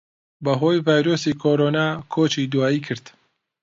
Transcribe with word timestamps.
بەھۆی 0.43 0.83
ڤایرۆسی 0.85 1.33
کۆرۆنا 1.41 1.85
کۆچی 2.13 2.43
دواییی 2.51 2.83
کرد 2.85 3.05